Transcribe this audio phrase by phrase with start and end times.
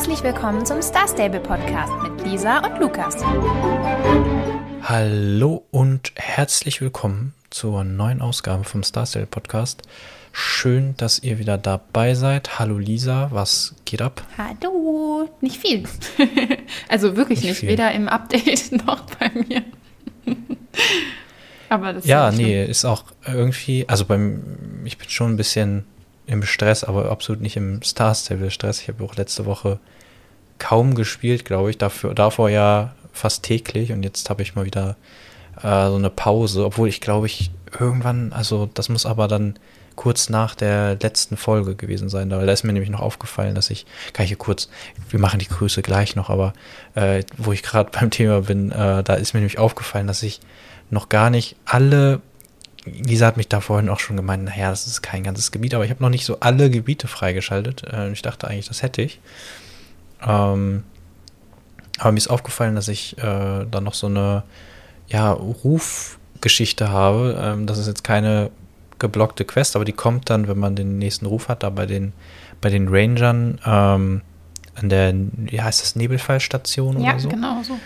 [0.00, 3.22] Herzlich willkommen zum Star Stable Podcast mit Lisa und Lukas.
[4.82, 9.82] Hallo und herzlich willkommen zur neuen Ausgabe vom Star Stable Podcast.
[10.32, 12.58] Schön, dass ihr wieder dabei seid.
[12.58, 14.22] Hallo Lisa, was geht ab?
[14.38, 15.84] Hallo, nicht viel.
[16.88, 19.62] also wirklich nicht, nicht weder im Update noch bei mir.
[21.68, 25.84] aber das ja, ist nee, ist auch irgendwie, also beim, ich bin schon ein bisschen
[26.30, 28.80] im Stress, aber absolut nicht im Star Stable Stress.
[28.80, 29.78] Ich habe auch letzte Woche
[30.58, 31.78] kaum gespielt, glaube ich.
[31.78, 34.96] Dafür, davor ja fast täglich und jetzt habe ich mal wieder
[35.62, 39.58] äh, so eine Pause, obwohl ich glaube ich irgendwann, also das muss aber dann
[39.96, 43.68] kurz nach der letzten Folge gewesen sein, weil da ist mir nämlich noch aufgefallen, dass
[43.70, 44.70] ich, kann ich hier kurz,
[45.10, 46.52] wir machen die Grüße gleich noch, aber
[46.94, 50.40] äh, wo ich gerade beim Thema bin, äh, da ist mir nämlich aufgefallen, dass ich
[50.88, 52.20] noch gar nicht alle
[52.84, 55.84] Lisa hat mich da vorhin auch schon gemeint, naja, das ist kein ganzes Gebiet, aber
[55.84, 57.84] ich habe noch nicht so alle Gebiete freigeschaltet.
[57.84, 59.20] Äh, ich dachte eigentlich, das hätte ich.
[60.26, 60.84] Ähm,
[61.98, 64.44] aber mir ist aufgefallen, dass ich äh, dann noch so eine
[65.08, 67.38] ja, Rufgeschichte habe.
[67.42, 68.50] Ähm, das ist jetzt keine
[68.98, 72.12] geblockte Quest, aber die kommt dann, wenn man den nächsten Ruf hat, da bei den,
[72.60, 74.22] bei den Rangern ähm,
[74.74, 77.28] an der, wie heißt das, Nebelfallstation ja, oder so.
[77.28, 77.78] Ja, genau so.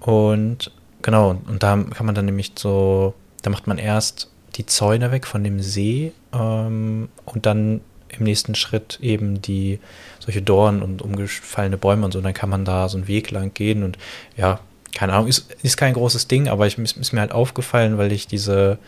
[0.00, 0.70] Und
[1.02, 3.14] genau, und da kann man dann nämlich so
[3.46, 8.56] da macht man erst die Zäune weg von dem See ähm, und dann im nächsten
[8.56, 9.78] Schritt eben die
[10.18, 12.20] solche Dornen und umgefallene Bäume und so.
[12.20, 13.98] dann kann man da so einen Weg lang gehen und
[14.36, 14.58] ja,
[14.92, 18.26] keine Ahnung, ist, ist kein großes Ding, aber ich, ist, mir halt aufgefallen, weil ich
[18.26, 18.78] diese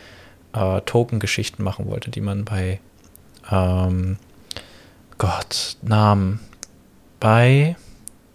[0.55, 2.81] äh, Token-Geschichten machen wollte, die man bei
[3.53, 4.17] ähm,
[5.19, 6.41] Gott, Namen
[7.21, 7.77] bei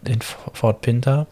[0.06, 1.28] in Fort Pinter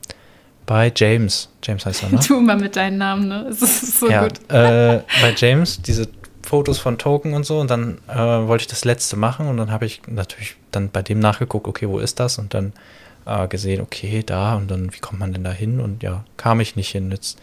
[0.71, 1.49] bei James.
[1.61, 2.19] James heißt er, ne?
[2.25, 3.45] Tu mal mit deinen Namen, ne?
[3.49, 4.39] Es ist so ja, gut.
[4.49, 6.07] Äh, bei James, diese
[6.43, 7.59] Fotos von Token und so.
[7.59, 11.01] Und dann äh, wollte ich das letzte machen und dann habe ich natürlich dann bei
[11.01, 12.37] dem nachgeguckt, okay, wo ist das?
[12.37, 12.71] Und dann
[13.25, 14.55] äh, gesehen, okay, da.
[14.55, 15.81] Und dann, wie kommt man denn da hin?
[15.81, 17.11] Und ja, kam ich nicht hin.
[17.11, 17.37] Jetzt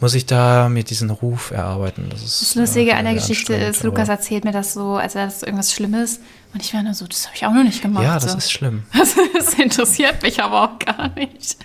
[0.00, 2.06] muss ich da mir diesen Ruf erarbeiten.
[2.10, 5.14] Das, ist, das Lustige äh, an der Geschichte ist, Lukas erzählt mir das so, als
[5.14, 6.20] wäre das irgendwas Schlimmes.
[6.52, 8.02] Und ich war nur so, das habe ich auch noch nicht gemacht.
[8.02, 8.38] Ja, das so.
[8.38, 8.84] ist schlimm.
[8.92, 11.56] Das, interessiert mich aber auch gar nicht.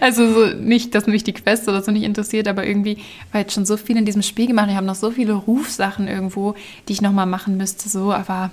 [0.00, 2.98] Also so nicht, dass mich die Quest oder so nicht interessiert, aber irgendwie
[3.32, 4.68] war jetzt schon so viel in diesem Spiel gemacht.
[4.70, 6.54] Ich habe noch so viele Rufsachen irgendwo,
[6.88, 7.88] die ich nochmal machen müsste.
[7.88, 8.50] So, aber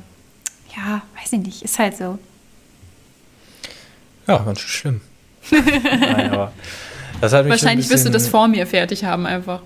[0.75, 2.19] ja, weiß ich nicht, ist halt so.
[4.27, 5.01] Ja, ganz schön schlimm.
[5.51, 6.53] Nein, aber
[7.21, 9.61] Wahrscheinlich wirst du das vor mir fertig haben einfach.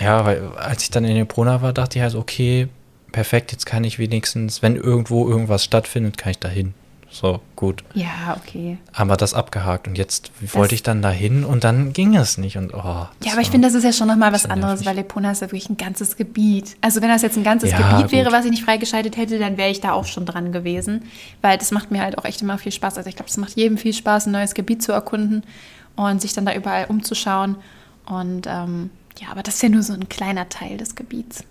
[0.00, 2.68] Ja, weil als ich dann in den Brunner war, dachte ich halt, okay,
[3.12, 6.74] perfekt, jetzt kann ich wenigstens, wenn irgendwo irgendwas stattfindet, kann ich da hin.
[7.14, 7.84] So, gut.
[7.94, 8.76] Ja, okay.
[8.92, 12.38] Haben wir das abgehakt und jetzt das wollte ich dann dahin und dann ging es
[12.38, 12.56] nicht.
[12.56, 14.86] Und, oh, ja, aber ich finde, das ist ja schon nochmal was anderes, nervig.
[14.88, 16.76] weil Lepona ist ja wirklich ein ganzes Gebiet.
[16.80, 18.12] Also wenn das jetzt ein ganzes ja, Gebiet gut.
[18.12, 21.04] wäre, was ich nicht freigeschaltet hätte, dann wäre ich da auch schon dran gewesen.
[21.40, 22.96] Weil das macht mir halt auch echt immer viel Spaß.
[22.96, 25.44] Also ich glaube, es macht jedem viel Spaß, ein neues Gebiet zu erkunden
[25.96, 27.56] und sich dann da überall umzuschauen.
[28.06, 31.44] Und ähm, ja, aber das ist ja nur so ein kleiner Teil des Gebiets.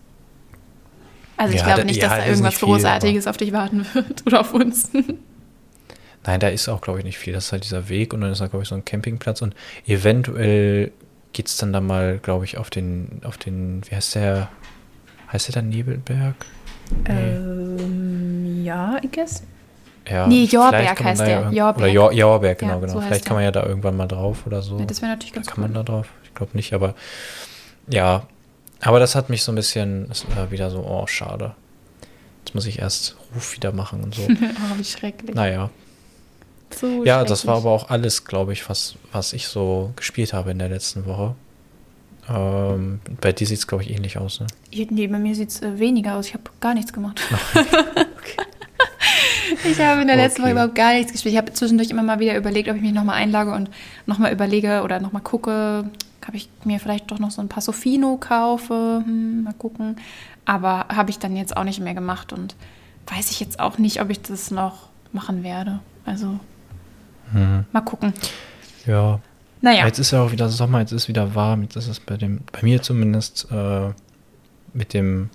[1.37, 4.25] Also ich ja, glaube nicht, dass ja, da irgendwas viel, Großartiges auf dich warten wird
[4.25, 4.91] oder auf uns.
[6.25, 7.33] Nein, da ist auch, glaube ich, nicht viel.
[7.33, 9.55] Das ist halt dieser Weg und dann ist da, glaube ich, so ein Campingplatz und
[9.85, 10.91] eventuell
[11.33, 14.49] geht es dann da mal, glaube ich, auf den, auf den, wie heißt der,
[15.31, 16.35] heißt der dann Nebelberg?
[17.07, 17.09] Nee.
[17.09, 19.43] Ähm, ja, I guess.
[20.09, 21.27] Ja, nee, Jorberg heißt der.
[21.27, 21.77] Ja Jorberg.
[21.77, 22.93] Oder Jor Jorberg, genau, ja, genau.
[22.93, 24.77] So vielleicht kann man ja da irgendwann mal drauf oder so.
[24.79, 25.69] Ja, das wäre natürlich ganz da Kann cool.
[25.69, 26.07] man da drauf?
[26.23, 26.95] Ich glaube nicht, aber
[27.87, 28.23] ja.
[28.81, 30.09] Aber das hat mich so ein bisschen
[30.49, 31.55] wieder so, oh, schade.
[32.43, 34.23] Jetzt muss ich erst Ruf wieder machen und so.
[34.29, 35.35] oh, wie schrecklich.
[35.35, 35.69] Naja.
[36.75, 40.51] So ja, das war aber auch alles, glaube ich, was, was ich so gespielt habe
[40.51, 41.35] in der letzten Woche.
[42.29, 44.47] Ähm, bei dir sieht es, glaube ich, ähnlich aus, ne?
[44.71, 46.27] Nee, bei mir sieht es äh, weniger aus.
[46.27, 47.21] Ich habe gar nichts gemacht.
[49.65, 50.49] Ich habe in der letzten okay.
[50.49, 51.33] Woche überhaupt gar nichts gespielt.
[51.33, 53.69] Ich habe zwischendurch immer mal wieder überlegt, ob ich mich nochmal einlage und
[54.05, 55.85] nochmal überlege oder nochmal gucke,
[56.27, 59.01] ob ich mir vielleicht doch noch so ein paar Sofino kaufe.
[59.05, 59.97] Hm, mal gucken.
[60.45, 62.55] Aber habe ich dann jetzt auch nicht mehr gemacht und
[63.07, 65.79] weiß ich jetzt auch nicht, ob ich das noch machen werde.
[66.05, 66.39] Also
[67.31, 67.65] hm.
[67.71, 68.13] mal gucken.
[68.85, 69.19] Ja.
[69.61, 69.85] Naja.
[69.85, 71.61] Jetzt ist ja auch wieder Sommer, jetzt ist wieder warm.
[71.61, 73.91] Jetzt ist es bei dem, bei mir zumindest äh,
[74.73, 75.29] mit dem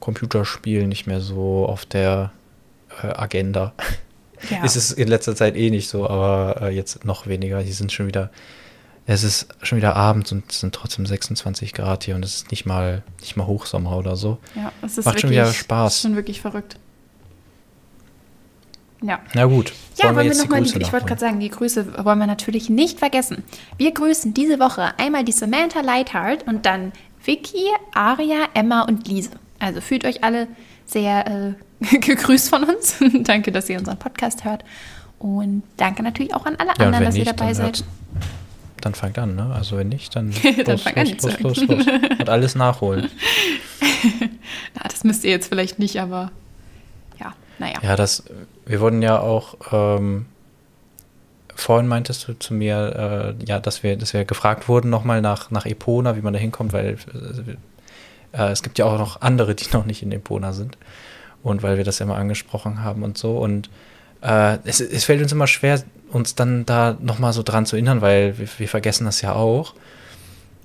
[0.00, 2.32] Computerspiel nicht mehr so auf der
[3.02, 3.72] Agenda.
[4.50, 4.62] Ja.
[4.64, 7.62] Ist es in letzter Zeit eh nicht so, aber äh, jetzt noch weniger.
[7.62, 8.30] Die sind schon wieder,
[9.06, 12.50] es ist schon wieder abends und es sind trotzdem 26 Grad hier und es ist
[12.50, 14.36] nicht mal, nicht mal Hochsommer oder so.
[14.54, 15.94] Ja, es ist Macht wirklich, schon wieder Spaß.
[15.94, 16.76] Ist schon wirklich verrückt.
[19.02, 19.20] Ja.
[19.34, 19.72] Na gut.
[19.96, 22.98] Ja, wollen wir, wir nochmal, ich wollte gerade sagen, die Grüße wollen wir natürlich nicht
[22.98, 23.42] vergessen.
[23.78, 26.92] Wir grüßen diese Woche einmal die Samantha Lightheart und dann
[27.24, 29.30] Vicky, Aria, Emma und Lise.
[29.58, 30.48] Also fühlt euch alle
[30.84, 31.54] sehr äh,
[32.00, 32.96] gegrüßt von uns.
[33.24, 34.64] Danke, dass ihr unseren Podcast hört.
[35.18, 37.84] Und danke natürlich auch an alle ja, anderen, dass nicht, ihr dabei seid.
[38.82, 39.50] dann fangt an, ne?
[39.54, 40.30] Also wenn nicht, dann,
[40.64, 41.86] dann los, los, los, los, los, los.
[42.18, 43.08] Und alles nachholen.
[44.74, 46.30] Na, das müsst ihr jetzt vielleicht nicht, aber
[47.18, 47.78] ja, naja.
[47.82, 48.24] Ja, das,
[48.66, 50.26] wir wurden ja auch, ähm,
[51.54, 55.50] vorhin meintest du zu mir, äh, ja, dass wir, dass wir gefragt wurden nochmal nach,
[55.50, 56.98] nach Epona, wie man da hinkommt, weil
[58.32, 60.76] äh, es gibt ja auch noch andere, die noch nicht in Epona sind.
[61.46, 63.38] Und weil wir das ja mal angesprochen haben und so.
[63.38, 63.70] Und
[64.20, 68.00] äh, es, es, fällt uns immer schwer, uns dann da nochmal so dran zu erinnern,
[68.00, 69.74] weil wir, wir, vergessen das ja auch.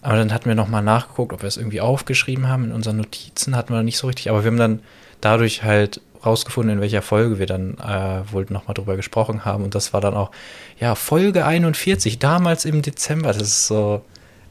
[0.02, 3.56] Aber dann hatten wir nochmal nachgeguckt, ob wir es irgendwie aufgeschrieben haben in unseren Notizen,
[3.56, 4.32] hatten wir nicht so richtig.
[4.32, 4.80] Aber wir haben dann
[5.22, 9.64] dadurch halt rausgefunden, in welcher Folge wir dann äh, wohl nochmal drüber gesprochen haben.
[9.64, 10.32] Und das war dann auch,
[10.80, 13.34] ja, Folge 41, damals im Dezember.
[13.34, 14.02] Das ist so,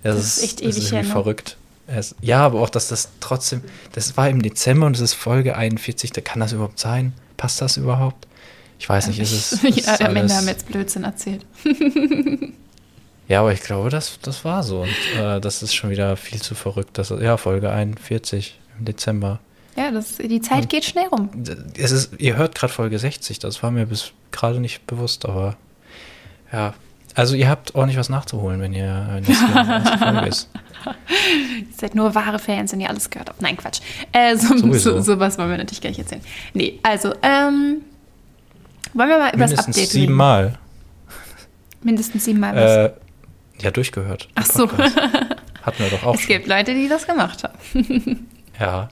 [0.04, 1.56] das, das ist echt ewig das ist irgendwie verrückt.
[1.92, 5.56] Es, ja, aber auch, dass das trotzdem, das war im Dezember und es ist Folge
[5.56, 7.12] 41, da kann das überhaupt sein?
[7.36, 8.28] Passt das überhaupt?
[8.78, 9.64] Ich weiß nicht, ist es.
[9.64, 11.44] Ist ja, am Ende haben wir jetzt Blödsinn erzählt.
[13.28, 14.82] ja, aber ich glaube, das, das war so.
[14.82, 16.96] Und äh, das ist schon wieder viel zu verrückt.
[16.96, 19.40] Das, ja, Folge 41 im Dezember.
[19.76, 21.28] Ja, das, die Zeit und geht schnell rum.
[21.76, 25.56] Es ist, ihr hört gerade Folge 60, das war mir bis gerade nicht bewusst, aber
[26.52, 26.74] ja.
[27.14, 30.48] Also ihr habt ordentlich was nachzuholen, wenn ihr wenn das Folge ist.
[30.86, 33.42] ihr seid nur wahre Fans, wenn ihr alles gehört habt.
[33.42, 33.80] Nein, Quatsch.
[34.12, 36.22] Äh, so, so, sowas wollen wir natürlich gar nicht erzählen.
[36.54, 37.82] Nee, also, ähm,
[38.94, 39.86] wollen wir mal über das Update reden?
[39.90, 40.58] siebenmal.
[41.82, 42.70] Mindestens siebenmal was?
[42.70, 42.90] Äh,
[43.62, 44.28] ja, durchgehört.
[44.36, 44.70] Ach so.
[44.70, 46.28] Hatten wir doch auch Es schon.
[46.28, 48.26] gibt Leute, die das gemacht haben.
[48.60, 48.88] ja.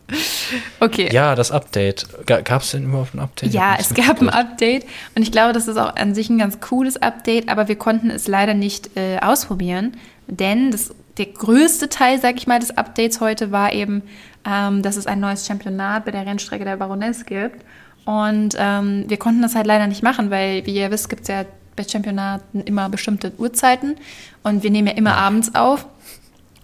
[0.81, 1.11] Okay.
[1.12, 2.06] Ja, das Update.
[2.26, 3.53] Gab es denn überhaupt ein Update?
[3.53, 6.61] Ja, es gab ein Update und ich glaube, das ist auch an sich ein ganz
[6.61, 12.20] cooles Update, aber wir konnten es leider nicht äh, ausprobieren, denn das, der größte Teil,
[12.20, 14.03] sag ich mal, des Updates heute war eben,
[14.47, 17.62] ähm, dass es ein neues Championat bei der Rennstrecke der Baroness gibt
[18.09, 21.29] und ähm, wir konnten das halt leider nicht machen, weil, wie ihr wisst, gibt es
[21.29, 21.44] ja
[21.76, 23.97] bei Championaten immer bestimmte Uhrzeiten
[24.43, 25.87] und wir nehmen ja immer abends auf.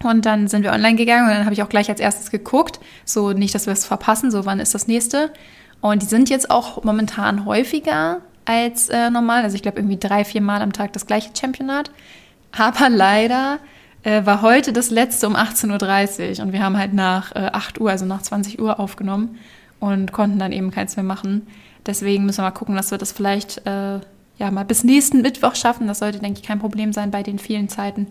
[0.05, 2.81] Und dann sind wir online gegangen und dann habe ich auch gleich als erstes geguckt,
[3.05, 5.31] so nicht, dass wir es verpassen, so wann ist das nächste.
[5.81, 9.43] Und die sind jetzt auch momentan häufiger als äh, normal.
[9.43, 11.91] Also ich glaube irgendwie drei, vier Mal am Tag das gleiche Championat.
[12.53, 13.59] Aber leider
[14.03, 17.81] äh, war heute das letzte um 18.30 Uhr und wir haben halt nach äh, 8
[17.81, 19.39] Uhr, also nach 20 Uhr aufgenommen
[19.81, 21.47] und konnten dann eben keins mehr machen.
[21.87, 24.01] Deswegen müssen wir mal gucken, dass wir das vielleicht äh,
[24.39, 25.87] ja mal bis nächsten Mittwoch schaffen.
[25.87, 28.07] Das sollte, denke ich, kein Problem sein bei den vielen Zeiten.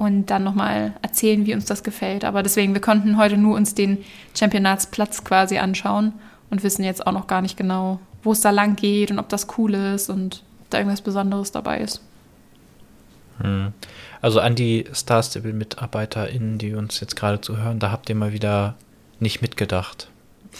[0.00, 2.24] Und dann nochmal erzählen, wie uns das gefällt.
[2.24, 3.98] Aber deswegen, wir konnten heute nur uns den
[4.34, 6.14] Championatsplatz quasi anschauen
[6.48, 9.28] und wissen jetzt auch noch gar nicht genau, wo es da lang geht und ob
[9.28, 12.00] das cool ist und ob da irgendwas Besonderes dabei ist.
[13.42, 13.74] Hm.
[14.22, 18.76] Also an die Star Stable-MitarbeiterInnen, die uns jetzt gerade zuhören, da habt ihr mal wieder
[19.18, 20.08] nicht mitgedacht.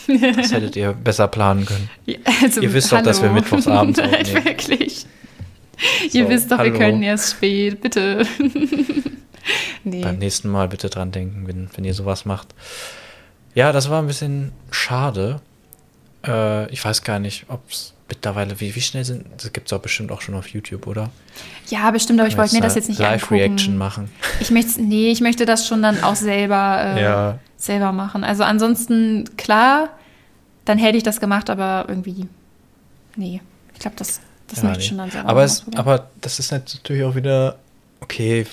[0.07, 1.89] Das hättet ihr besser planen können.
[2.05, 3.05] Ja, also, ihr wisst hallo.
[3.05, 4.45] doch, dass wir mittwochsabends aufnehmen.
[4.45, 5.07] Wirklich.
[6.11, 6.75] So, ihr wisst doch, hallo.
[6.75, 7.81] wir können erst spät.
[7.81, 8.27] Bitte.
[9.85, 10.03] Nee.
[10.03, 12.49] Beim nächsten Mal bitte dran denken, wenn, wenn ihr sowas macht.
[13.55, 15.41] Ja, das war ein bisschen schade.
[16.27, 19.73] Äh, ich weiß gar nicht, ob es mittlerweile, wie, wie schnell sind, das gibt es
[19.73, 21.11] auch bestimmt auch schon auf YouTube, oder?
[21.69, 24.11] Ja, bestimmt, aber ich wollte mir das jetzt nicht Live-Reaction machen.
[24.41, 28.25] Ich möchte, nee, ich möchte das schon dann auch selber äh, ja selber machen.
[28.25, 29.91] Also ansonsten, klar,
[30.65, 32.27] dann hätte ich das gemacht, aber irgendwie,
[33.17, 33.41] nee.
[33.75, 34.83] Ich glaube, das, das ja, möchte nee.
[34.83, 37.59] ich schon dann selber aber es, Aber das ist natürlich auch wieder,
[38.01, 38.47] okay,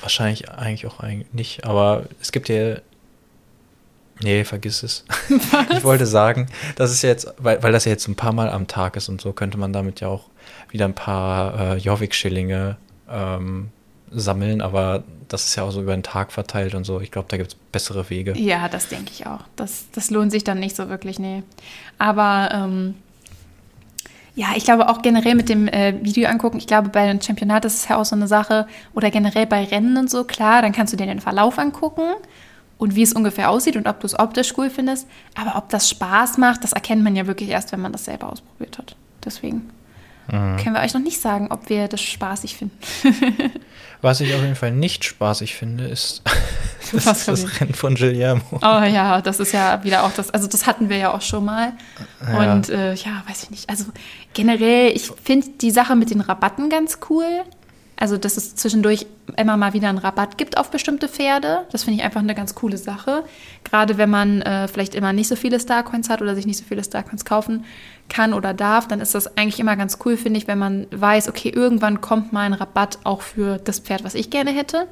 [0.00, 2.76] wahrscheinlich eigentlich auch eigentlich nicht, aber es gibt ja
[4.20, 5.04] Nee, vergiss es.
[5.28, 5.66] Was?
[5.78, 8.66] Ich wollte sagen, das ist jetzt, weil, weil das ja jetzt ein paar Mal am
[8.66, 10.24] Tag ist und so, könnte man damit ja auch
[10.70, 12.76] wieder ein paar äh, Jobbik-Schillinge
[13.08, 13.68] ähm,
[14.10, 17.00] sammeln, aber das ist ja auch so über den Tag verteilt und so.
[17.00, 18.36] Ich glaube, da gibt es bessere Wege.
[18.36, 19.40] Ja, das denke ich auch.
[19.56, 21.42] Das, das lohnt sich dann nicht so wirklich, nee.
[21.98, 22.94] Aber ähm,
[24.38, 27.64] ja, ich glaube auch generell mit dem äh, Video angucken, ich glaube, bei einem Championat
[27.64, 30.70] ist es ja auch so eine Sache, oder generell bei Rennen und so, klar, dann
[30.70, 32.04] kannst du dir den Verlauf angucken
[32.78, 35.08] und wie es ungefähr aussieht und ob du es optisch cool findest.
[35.34, 38.30] Aber ob das Spaß macht, das erkennt man ja wirklich erst, wenn man das selber
[38.30, 38.94] ausprobiert hat.
[39.24, 39.70] Deswegen
[40.28, 40.56] mhm.
[40.56, 42.78] können wir euch noch nicht sagen, ob wir das spaßig finden.
[44.00, 46.22] Was ich auf jeden Fall nicht spaßig finde, ist
[46.92, 48.42] das, ist das Rennen von Guillermo.
[48.52, 51.44] Oh ja, das ist ja wieder auch das, also das hatten wir ja auch schon
[51.44, 51.72] mal.
[52.24, 52.52] Ja.
[52.52, 53.68] Und äh, ja, weiß ich nicht.
[53.68, 53.86] Also
[54.34, 57.42] generell, ich finde die Sache mit den Rabatten ganz cool.
[58.00, 59.06] Also, dass es zwischendurch
[59.36, 61.66] immer mal wieder einen Rabatt gibt auf bestimmte Pferde.
[61.72, 63.24] Das finde ich einfach eine ganz coole Sache.
[63.64, 66.64] Gerade wenn man äh, vielleicht immer nicht so viele Starcoins hat oder sich nicht so
[66.64, 67.64] viele Starcoins kaufen
[68.08, 71.28] kann oder darf, dann ist das eigentlich immer ganz cool, finde ich, wenn man weiß,
[71.28, 74.86] okay, irgendwann kommt mal ein Rabatt auch für das Pferd, was ich gerne hätte.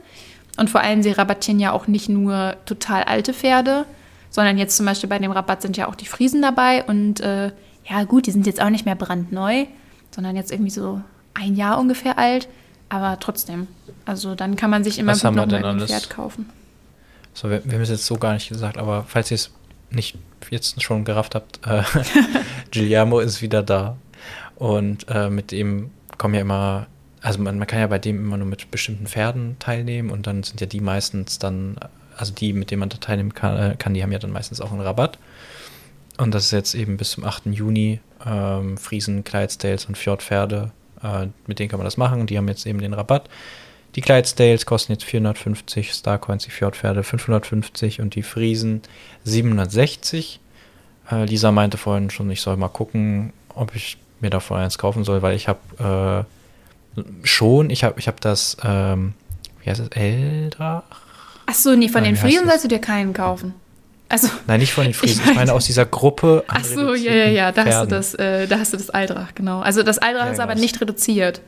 [0.57, 3.85] Und vor allem, sie rabattieren ja auch nicht nur total alte Pferde,
[4.31, 6.85] sondern jetzt zum Beispiel bei dem Rabatt sind ja auch die Friesen dabei.
[6.85, 7.53] Und äh,
[7.89, 9.67] ja, gut, die sind jetzt auch nicht mehr brandneu.
[10.15, 11.01] sondern jetzt irgendwie so
[11.35, 12.49] ein Jahr ungefähr alt.
[12.89, 13.67] Aber trotzdem,
[14.05, 16.49] also dann kann man sich immer Was gut noch ein Pferd kaufen.
[17.35, 19.51] So, wir, wir haben es jetzt so gar nicht gesagt, aber falls ihr es
[19.91, 20.17] nicht
[20.51, 21.83] jetzt schon gerafft habt, äh,
[22.71, 23.97] Giuliano ist wieder da.
[24.57, 26.87] Und äh, mit dem kommen ja immer,
[27.21, 30.43] also man, man kann ja bei dem immer nur mit bestimmten Pferden teilnehmen und dann
[30.43, 31.77] sind ja die meistens dann,
[32.17, 34.61] also die, mit denen man da teilnehmen kann, äh, kann die haben ja dann meistens
[34.61, 35.19] auch einen Rabatt.
[36.19, 37.47] Und das ist jetzt eben bis zum 8.
[37.47, 40.73] Juni ähm, Friesen, Clydesdales und Fjordpferde.
[41.03, 42.27] Äh, mit denen kann man das machen.
[42.27, 43.29] Die haben jetzt eben den Rabatt.
[43.97, 48.83] Die Clydesdales kosten jetzt 450, Starcoins, die Fjordpferde 550 und die Friesen
[49.25, 50.41] 760.
[51.11, 55.05] Äh, Lisa meinte vorhin schon, ich soll mal gucken, ob ich mir davon eins kaufen
[55.05, 56.27] soll, weil ich habe
[56.97, 59.15] äh, schon, ich habe ich hab das, ähm,
[59.63, 60.83] wie heißt es, Eldrach?
[61.47, 63.55] Ach so, nee, von Nein, den Friesen sollst du dir keinen kaufen.
[64.09, 65.23] Also, Nein, nicht von den Friesen.
[65.25, 66.45] Ich, ich meine aus dieser Gruppe.
[66.49, 67.53] Ach so, ja, ja, ja.
[67.53, 69.61] Da hast, du das, äh, da hast du das Aldrach, genau.
[69.61, 70.63] Also das Aldrach ja, ist aber genau.
[70.63, 71.41] nicht reduziert.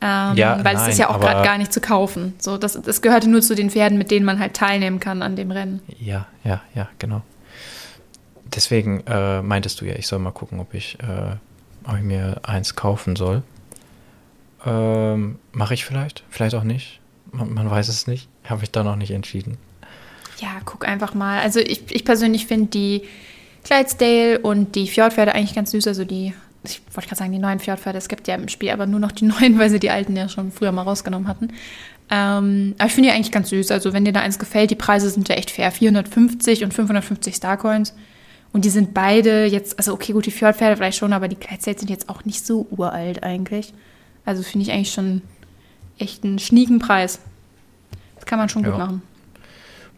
[0.00, 2.34] Ähm, ja, weil nein, es ist ja auch gerade gar nicht zu kaufen.
[2.38, 5.36] So, das, das gehörte nur zu den Pferden, mit denen man halt teilnehmen kann an
[5.36, 5.80] dem Rennen.
[6.00, 7.22] Ja, ja, ja, genau.
[8.54, 11.36] Deswegen äh, meintest du ja, ich soll mal gucken, ob ich, äh,
[11.88, 13.42] ob ich mir eins kaufen soll.
[14.64, 17.00] Ähm, Mache ich vielleicht, vielleicht auch nicht.
[17.32, 18.28] Man, man weiß es nicht.
[18.44, 19.58] Habe ich da noch nicht entschieden.
[20.38, 21.40] Ja, guck einfach mal.
[21.40, 23.02] Also ich, ich persönlich finde die
[23.64, 25.86] Clydesdale und die Fjordpferde eigentlich ganz süß.
[25.86, 28.86] Also die ich wollte gerade sagen, die neuen Fjordpferde, es gibt ja im Spiel aber
[28.86, 31.48] nur noch die neuen, weil sie die alten ja schon früher mal rausgenommen hatten.
[32.10, 33.70] Ähm, aber ich finde die eigentlich ganz süß.
[33.70, 35.70] Also, wenn dir da eins gefällt, die Preise sind ja echt fair.
[35.70, 37.94] 450 und 550 Starcoins.
[38.52, 41.80] Und die sind beide jetzt, also okay, gut, die Fjordpferde vielleicht schon, aber die Clydesdales
[41.80, 43.72] sind jetzt auch nicht so uralt eigentlich.
[44.24, 45.22] Also finde ich eigentlich schon
[45.98, 47.20] echt einen schnieken Preis.
[48.16, 48.70] Das kann man schon ja.
[48.70, 49.02] gut machen.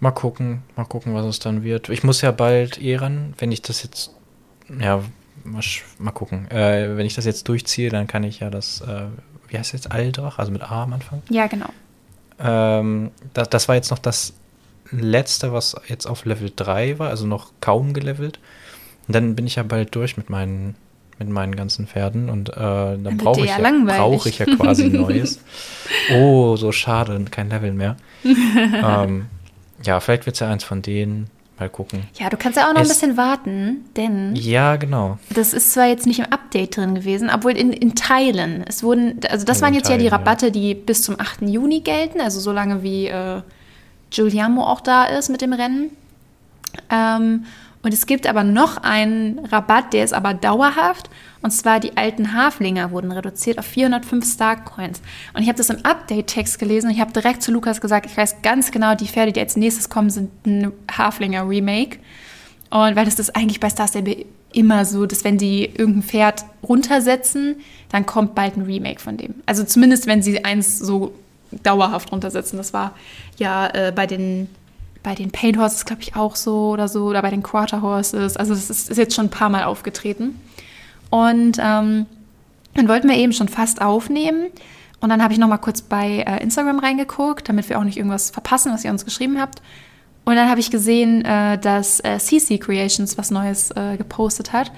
[0.00, 1.88] Mal gucken, mal gucken, was es dann wird.
[1.88, 4.12] Ich muss ja bald eh ran, wenn ich das jetzt,
[4.80, 5.02] ja,
[5.44, 5.62] mal,
[5.98, 6.50] mal gucken.
[6.50, 9.06] Äh, wenn ich das jetzt durchziehe, dann kann ich ja das, äh,
[9.48, 11.22] wie heißt es jetzt, Aldrach, also mit A am Anfang?
[11.28, 11.68] Ja, genau.
[12.38, 14.34] Ähm, das, das war jetzt noch das
[14.90, 18.38] letzte, was jetzt auf Level 3 war, also noch kaum gelevelt.
[19.06, 20.76] Und dann bin ich ja bald durch mit meinen,
[21.18, 25.40] mit meinen ganzen Pferden und äh, dann, brauche ich, ja, brauch ich ja quasi Neues.
[26.14, 27.96] oh, so schade, kein Level mehr.
[28.24, 29.26] ähm,
[29.84, 31.28] ja, vielleicht wird es ja eins von denen.
[31.56, 32.02] Mal gucken.
[32.18, 34.34] Ja, du kannst ja auch noch es, ein bisschen warten, denn.
[34.34, 35.18] Ja, genau.
[35.32, 38.64] Das ist zwar jetzt nicht im Update drin gewesen, obwohl in, in Teilen.
[38.66, 40.50] Es wurden, also das in waren jetzt Teilen, ja die Rabatte, ja.
[40.50, 41.42] die bis zum 8.
[41.42, 43.42] Juni gelten, also so lange wie äh,
[44.14, 45.90] Giuliano auch da ist mit dem Rennen.
[46.90, 47.44] Ähm,
[47.82, 51.10] und es gibt aber noch einen Rabatt, der ist aber dauerhaft.
[51.42, 55.02] Und zwar die alten Haflinger wurden reduziert auf 405 Starcoins.
[55.34, 58.16] Und ich habe das im Update-Text gelesen und ich habe direkt zu Lukas gesagt, ich
[58.16, 61.98] weiß ganz genau, die Pferde, die als nächstes kommen, sind ein Haflinger-Remake.
[62.70, 66.44] Und weil das ist eigentlich bei Star Stable immer so, dass wenn sie irgendein Pferd
[66.62, 67.56] runtersetzen,
[67.90, 69.34] dann kommt bald ein Remake von dem.
[69.44, 71.12] Also zumindest, wenn sie eins so
[71.62, 72.56] dauerhaft runtersetzen.
[72.56, 72.92] Das war
[73.38, 74.48] ja äh, bei den
[75.04, 78.38] bei den Paint Horses, glaube ich, auch so oder so, oder bei den Quarter Horses.
[78.38, 80.40] Also das ist, ist jetzt schon ein paar Mal aufgetreten.
[81.10, 82.06] Und ähm,
[82.72, 84.46] dann wollten wir eben schon fast aufnehmen.
[85.00, 87.98] Und dann habe ich noch mal kurz bei äh, Instagram reingeguckt, damit wir auch nicht
[87.98, 89.60] irgendwas verpassen, was ihr uns geschrieben habt.
[90.24, 94.72] Und dann habe ich gesehen, äh, dass äh, CC Creations was Neues äh, gepostet hat.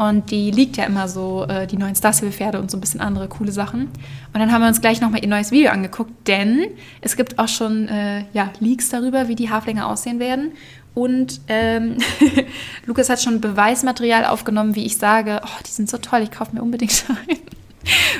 [0.00, 3.02] Und die liegt ja immer so, äh, die neuen Star Pferde und so ein bisschen
[3.02, 3.82] andere coole Sachen.
[3.82, 6.68] Und dann haben wir uns gleich nochmal ihr neues Video angeguckt, denn
[7.02, 10.52] es gibt auch schon äh, ja, Leaks darüber, wie die Haflinge aussehen werden.
[10.94, 11.98] Und ähm,
[12.86, 16.54] Lukas hat schon Beweismaterial aufgenommen, wie ich sage, oh, die sind so toll, ich kaufe
[16.54, 17.40] mir unbedingt einen.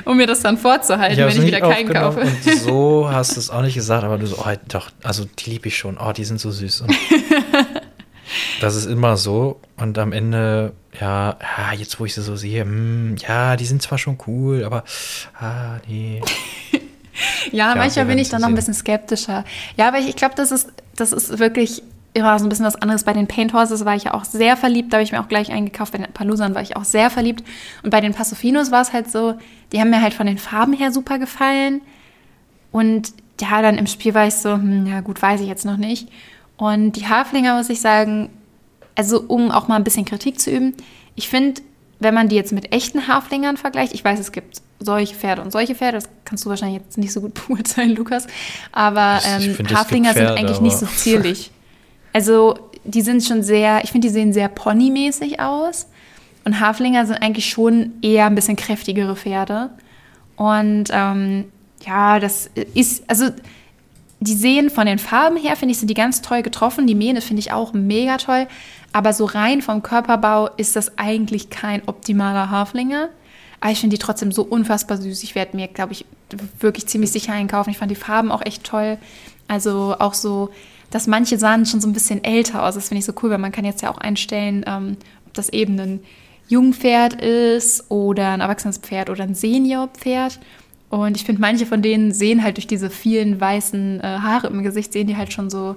[0.04, 2.20] um mir das dann vorzuhalten, ich wenn ich wieder keinen kaufe.
[2.20, 5.48] Und so hast du es auch nicht gesagt, aber du so, oh, doch, also die
[5.48, 6.84] liebe ich schon, oh, die sind so süß.
[8.60, 9.60] Das ist immer so.
[9.76, 13.66] Und am Ende ja, ja, jetzt wo ich sie so sehe, mh, hm, ja, die
[13.66, 14.84] sind zwar schon cool, aber
[15.38, 16.20] ah, nee.
[17.52, 19.44] ja, ja, manchmal bin ich dann noch ein bisschen skeptischer.
[19.76, 21.82] Ja, aber ich, ich glaube, das ist, das ist wirklich
[22.12, 23.04] immer so ein bisschen was anderes.
[23.04, 25.28] Bei den Paint Horses war ich ja auch sehr verliebt, da habe ich mir auch
[25.28, 25.92] gleich eingekauft.
[25.92, 27.44] Bei den Palusern war ich auch sehr verliebt.
[27.82, 29.34] Und bei den Passofinos war es halt so,
[29.72, 31.82] die haben mir halt von den Farben her super gefallen.
[32.72, 35.76] Und ja, dann im Spiel war ich so, hm, ja gut, weiß ich jetzt noch
[35.76, 36.08] nicht.
[36.60, 38.28] Und die Haflinger, muss ich sagen,
[38.94, 40.74] also um auch mal ein bisschen Kritik zu üben,
[41.14, 41.62] ich finde,
[42.00, 45.52] wenn man die jetzt mit echten Haflingern vergleicht, ich weiß, es gibt solche Pferde und
[45.52, 48.26] solche Pferde, das kannst du wahrscheinlich jetzt nicht so gut beurteilen, Lukas,
[48.72, 51.50] aber ähm, find, Haflinger Pferde, sind eigentlich nicht so zierlich.
[52.12, 55.86] Also die sind schon sehr, ich finde, die sehen sehr ponymäßig aus
[56.44, 59.70] und Haflinger sind eigentlich schon eher ein bisschen kräftigere Pferde
[60.34, 61.44] und ähm,
[61.86, 63.26] ja, das ist, also
[64.20, 66.86] die sehen von den Farben her, finde ich, sind die ganz toll getroffen.
[66.86, 68.46] Die Mähne finde ich auch mega toll.
[68.92, 73.08] Aber so rein vom Körperbau ist das eigentlich kein optimaler Haflinger.
[73.60, 75.22] Aber ich finde die trotzdem so unfassbar süß.
[75.22, 76.04] Ich werde mir, glaube ich,
[76.58, 77.70] wirklich ziemlich sicher einkaufen.
[77.70, 78.98] Ich fand die Farben auch echt toll.
[79.48, 80.50] Also auch so,
[80.90, 82.74] dass manche sahen schon so ein bisschen älter aus.
[82.74, 84.96] Das finde ich so cool, weil man kann jetzt ja auch einstellen, ähm,
[85.26, 86.00] ob das eben ein
[86.48, 90.40] Jungpferd ist oder ein erwachsenes Pferd oder ein Seniorpferd.
[90.90, 94.62] Und ich finde, manche von denen sehen halt durch diese vielen weißen äh, Haare im
[94.64, 95.76] Gesicht, sehen die halt schon so,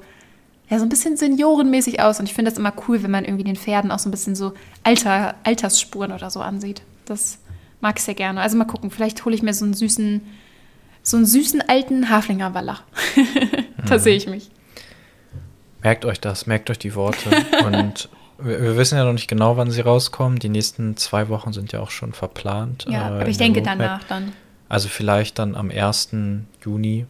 [0.69, 2.19] ja, so ein bisschen seniorenmäßig aus.
[2.19, 4.35] Und ich finde das immer cool, wenn man irgendwie den Pferden auch so ein bisschen
[4.35, 4.53] so
[4.83, 6.81] Alter, Altersspuren oder so ansieht.
[7.05, 7.37] Das
[7.79, 8.41] mag ich sehr gerne.
[8.41, 10.21] Also mal gucken, vielleicht hole ich mir so einen süßen,
[11.03, 12.81] so einen süßen alten Haflinger Wallach.
[13.85, 13.99] da mhm.
[13.99, 14.49] sehe ich mich.
[15.83, 17.29] Merkt euch das, merkt euch die Worte.
[17.65, 20.39] Und wir, wir, wissen ja noch nicht genau, wann sie rauskommen.
[20.39, 22.87] Die nächsten zwei Wochen sind ja auch schon verplant.
[22.89, 24.33] Ja, äh, aber ich denke danach dann.
[24.73, 26.09] Also vielleicht dann am 1.
[26.65, 27.05] Juni.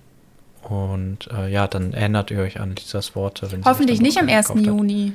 [0.63, 3.47] Und äh, ja, dann erinnert ihr euch an Lisas Worte.
[3.63, 4.51] Hoffentlich nicht am 1.
[4.57, 5.13] Juni.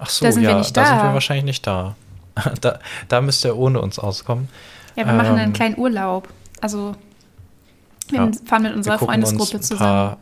[0.00, 0.82] Ach so, da sind ja, wir nicht da.
[0.82, 1.94] da sind wir wahrscheinlich nicht da.
[2.60, 2.80] da.
[3.06, 4.48] Da müsst ihr ohne uns auskommen.
[4.96, 6.28] Ja, wir ähm, machen einen kleinen Urlaub.
[6.60, 6.96] Also
[8.08, 9.78] wir ja, fahren mit unserer Freundesgruppe zusammen.
[9.78, 10.18] Paar,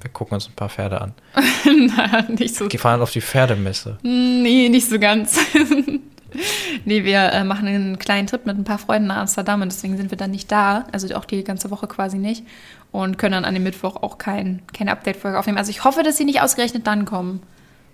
[0.00, 1.12] wir gucken uns ein paar Pferde an.
[1.64, 2.70] naja, nicht so.
[2.70, 3.98] Wir fahren auf die Pferdemesse.
[4.04, 5.40] Nee, nicht so ganz.
[6.84, 9.96] nee, wir äh, machen einen kleinen Trip mit ein paar Freunden nach Amsterdam und deswegen
[9.96, 10.86] sind wir dann nicht da.
[10.92, 12.44] Also auch die ganze Woche quasi nicht.
[12.92, 15.58] Und können dann an dem Mittwoch auch kein, keine Update-Folge aufnehmen.
[15.58, 17.42] Also ich hoffe, dass sie nicht ausgerechnet dann kommen.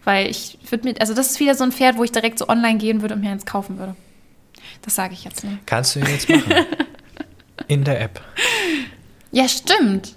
[0.04, 2.48] Weil ich würde mir, also das ist wieder so ein Pferd, wo ich direkt so
[2.48, 3.96] online gehen würde und mir eins kaufen würde.
[4.82, 5.66] Das sage ich jetzt nicht.
[5.66, 6.44] Kannst du jetzt machen.
[7.68, 8.20] In der App.
[9.32, 10.14] Ja, stimmt.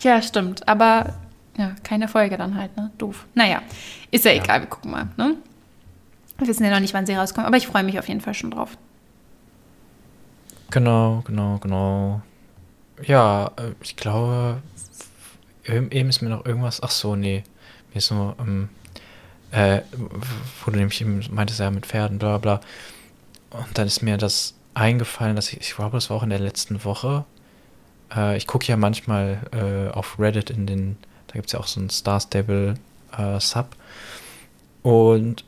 [0.00, 0.66] Ja, stimmt.
[0.66, 1.14] Aber
[1.58, 2.90] ja, keine Folge dann halt, ne?
[2.98, 3.26] Doof.
[3.34, 3.62] Naja,
[4.10, 4.42] ist ja, ja.
[4.42, 5.36] egal, wir gucken mal, ne?
[6.42, 8.34] Wir wissen ja noch nicht, wann sie rauskommen, aber ich freue mich auf jeden Fall
[8.34, 8.76] schon drauf.
[10.70, 12.22] Genau, genau, genau.
[13.02, 14.62] Ja, äh, ich glaube,
[15.66, 16.82] eben ist mir noch irgendwas.
[16.82, 17.44] Ach so, nee.
[17.92, 18.68] Mir ist nur, ähm,
[19.50, 19.82] äh,
[20.64, 22.60] wo du nämlich meintest, ja, mit Pferden, bla bla.
[23.50, 26.38] Und dann ist mir das eingefallen, dass ich, ich glaube, das war auch in der
[26.38, 27.24] letzten Woche,
[28.14, 30.96] äh, ich gucke ja manchmal äh, auf Reddit in den,
[31.28, 32.74] da gibt es ja auch so einen Star Stable
[33.16, 33.76] äh, Sub.
[34.82, 35.44] Und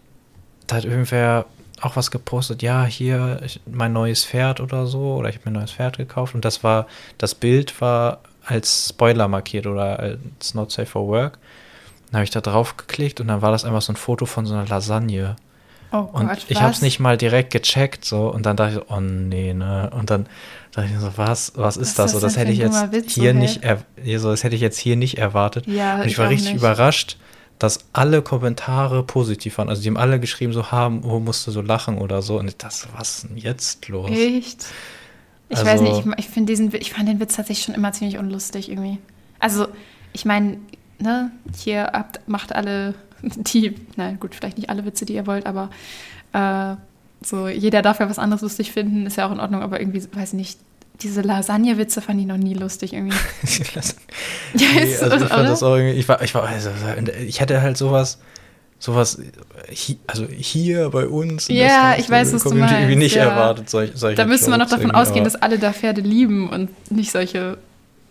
[0.66, 1.46] da hat irgendwer
[1.80, 5.60] auch was gepostet, ja, hier mein neues Pferd oder so, oder ich habe mir ein
[5.60, 6.86] neues Pferd gekauft und das war,
[7.18, 11.38] das Bild war als Spoiler markiert oder als Not Safe for Work.
[12.06, 14.46] Dann habe ich da drauf geklickt und dann war das einfach so ein Foto von
[14.46, 15.36] so einer Lasagne.
[15.92, 18.76] Oh und Gott, ich habe es nicht mal direkt gecheckt so und dann dachte ich
[18.76, 19.90] so, oh nee, ne?
[19.94, 20.26] Und dann
[20.72, 22.12] dachte ich so, was, was ist was das?
[22.12, 23.60] So, das hätte ich jetzt Witz, hier so, nicht,
[24.16, 25.66] so, das hätte ich jetzt hier nicht erwartet.
[25.66, 26.60] Ja, und ich, ich war richtig nicht.
[26.60, 27.16] überrascht,
[27.58, 29.68] dass alle Kommentare positiv waren.
[29.68, 32.38] Also die haben alle geschrieben, so haben, wo musst du so lachen oder so.
[32.38, 34.10] Und das, was ist denn jetzt los?
[34.10, 34.66] Echt?
[35.48, 37.92] Ich also, weiß nicht, ich, ich finde diesen, ich fand den Witz tatsächlich schon immer
[37.92, 38.98] ziemlich unlustig irgendwie.
[39.38, 39.68] Also,
[40.12, 40.58] ich meine,
[40.98, 45.46] ne, hier habt, macht alle die, nein, gut, vielleicht nicht alle Witze, die ihr wollt,
[45.46, 45.70] aber
[46.32, 46.76] äh,
[47.24, 50.02] so, jeder darf ja was anderes lustig finden, ist ja auch in Ordnung, aber irgendwie,
[50.12, 50.58] weiß ich nicht,
[51.00, 53.16] diese Lasagne-Witze fand ich noch nie lustig irgendwie.
[54.54, 56.70] ja, nee, also ich fand das auch irgendwie, ich war, ich war, also,
[57.26, 58.18] ich hatte halt sowas,
[58.78, 59.18] sowas,
[60.06, 61.48] also hier bei uns.
[61.48, 62.74] Ja, ich weiß, was du meinst.
[62.74, 63.24] irgendwie nicht ja.
[63.24, 66.70] erwartet, solche, solche Da müsste man noch davon ausgehen, dass alle da Pferde lieben und
[66.90, 67.58] nicht solche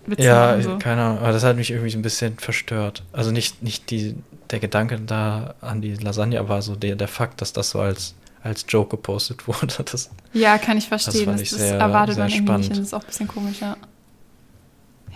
[0.06, 0.78] Witze Ja, so.
[0.78, 3.04] keine Ahnung, aber das hat mich irgendwie so ein bisschen verstört.
[3.14, 4.16] Also nicht, nicht die,
[4.52, 8.16] der Gedanke da an die Lasagne, aber so der, der Fakt, dass das so als,
[8.44, 9.84] als Joke gepostet wurde.
[9.92, 11.26] Das, ja, kann ich verstehen.
[11.26, 12.60] Das, das, sehr, erwartet sehr man spannend.
[12.60, 12.72] nicht.
[12.72, 13.78] Das ist auch ein bisschen komisch, ja.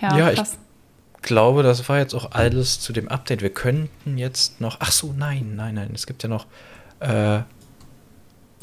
[0.02, 0.42] Ja, ja ich
[1.22, 3.42] glaube, das war jetzt auch alles zu dem Update.
[3.42, 4.78] Wir könnten jetzt noch.
[4.80, 5.92] Ach so, nein, nein, nein.
[5.94, 6.46] Es gibt ja noch.
[7.00, 7.40] Äh,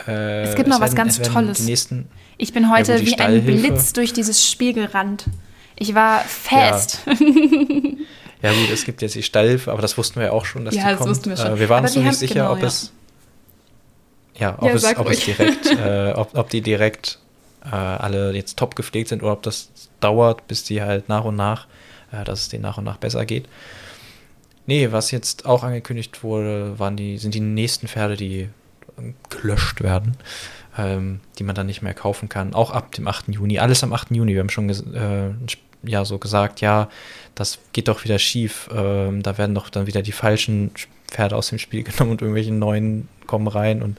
[0.06, 1.60] äh, es gibt noch was werden, ganz Tolles.
[1.60, 5.26] Nächsten, ich bin heute ja, wie ein Blitz durch dieses Spiel gerannt.
[5.76, 7.00] Ich war fest.
[7.06, 8.50] Ja.
[8.50, 8.52] ja.
[8.52, 10.84] gut, es gibt jetzt die Stallhilfe, aber das wussten wir ja auch schon, dass ja,
[10.84, 11.10] die das kommt.
[11.10, 11.52] Wussten wir, schon.
[11.52, 12.92] Äh, wir waren uns noch nicht sicher, genau, ob es
[14.38, 17.18] ja, ob, es, ob es direkt, äh, ob, ob die direkt
[17.64, 19.70] äh, alle jetzt top gepflegt sind oder ob das
[20.00, 21.66] dauert, bis die halt nach und nach,
[22.12, 23.48] äh, dass es denen nach und nach besser geht.
[24.66, 28.48] Nee, was jetzt auch angekündigt wurde, waren die, sind die nächsten Pferde, die
[29.28, 30.16] gelöscht werden
[30.76, 32.54] ähm, die man dann nicht mehr kaufen kann.
[32.54, 33.28] Auch ab dem 8.
[33.28, 33.58] Juni.
[33.58, 34.10] Alles am 8.
[34.10, 34.34] Juni.
[34.34, 35.30] Wir haben schon äh,
[35.86, 36.88] ja so gesagt, ja,
[37.34, 38.68] das geht doch wieder schief.
[38.74, 40.70] Ähm, da werden doch dann wieder die falschen
[41.08, 43.98] Pferde aus dem Spiel genommen und irgendwelche neuen kommen rein und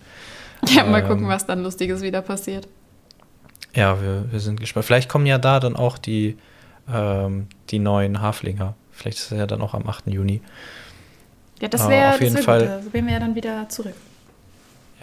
[0.67, 2.67] ja, mal ähm, gucken, was dann Lustiges wieder passiert.
[3.75, 4.85] Ja, wir, wir sind gespannt.
[4.85, 6.37] Vielleicht kommen ja da dann auch die,
[6.91, 8.75] ähm, die neuen Haflinger.
[8.91, 10.07] Vielleicht ist es ja dann auch am 8.
[10.07, 10.41] Juni.
[11.59, 12.59] Ja, das wäre auf jeden wär Fall.
[12.61, 12.83] Gut.
[12.85, 13.95] So wären wir ja dann wieder zurück.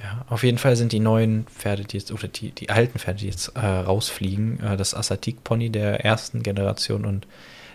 [0.03, 3.21] Ja, auf jeden Fall sind die neuen Pferde, die jetzt, oder die, die alten Pferde,
[3.21, 7.27] die jetzt äh, rausfliegen, äh, das Assatik-Pony der ersten Generation und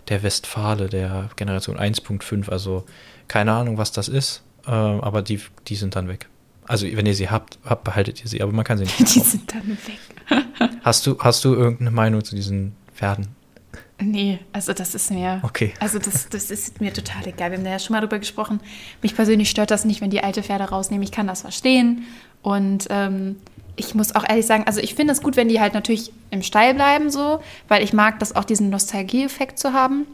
[0.09, 2.49] der Westfale der Generation 1.5.
[2.49, 2.85] Also
[3.27, 6.27] keine Ahnung, was das ist, äh, aber die, die sind dann weg.
[6.65, 8.99] Also wenn ihr sie habt, habt, behaltet ihr sie, aber man kann sie nicht.
[9.15, 10.43] Die sind dann weg.
[10.81, 13.36] hast du, hast du irgendeine Meinung zu diesen Pferden?
[13.99, 15.39] Nee, also das ist mir.
[15.43, 15.73] Okay.
[15.79, 17.49] Also das, das ist mir total egal.
[17.51, 18.59] Wir haben da ja schon mal drüber gesprochen.
[19.01, 21.03] Mich persönlich stört das nicht, wenn die alte Pferde rausnehmen.
[21.03, 22.05] Ich kann das verstehen.
[22.43, 23.37] Und ähm,
[23.75, 26.43] ich muss auch ehrlich sagen, also ich finde es gut, wenn die halt natürlich im
[26.43, 30.05] Stall bleiben, so, weil ich mag das auch, diesen Nostalgie-Effekt zu haben.